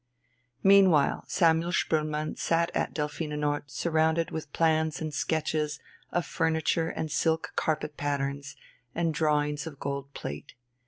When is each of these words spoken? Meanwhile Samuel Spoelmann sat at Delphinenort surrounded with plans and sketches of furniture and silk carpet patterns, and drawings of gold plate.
Meanwhile 0.63 1.25
Samuel 1.27 1.71
Spoelmann 1.71 2.35
sat 2.35 2.75
at 2.75 2.91
Delphinenort 2.95 3.69
surrounded 3.69 4.31
with 4.31 4.51
plans 4.51 4.99
and 4.99 5.13
sketches 5.13 5.79
of 6.11 6.25
furniture 6.25 6.89
and 6.89 7.11
silk 7.11 7.51
carpet 7.55 7.97
patterns, 7.97 8.55
and 8.95 9.13
drawings 9.13 9.67
of 9.67 9.77
gold 9.79 10.11
plate. 10.15 10.55